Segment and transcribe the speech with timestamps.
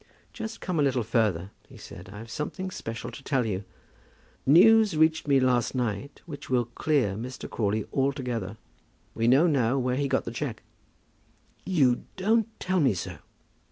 [0.33, 3.65] "Just come a little further," he said; "I've something special to tell you.
[4.47, 7.47] News reached me last night which will clear Mr.
[7.47, 8.57] Crawley altogether.
[9.13, 10.63] We know now where he got the cheque."
[11.67, 13.19] "You don't tell me so!"